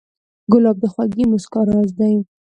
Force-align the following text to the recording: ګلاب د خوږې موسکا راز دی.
ګلاب 0.51 0.77
د 0.81 0.85
خوږې 0.93 1.25
موسکا 1.31 1.61
راز 1.69 1.89
دی. 1.99 2.15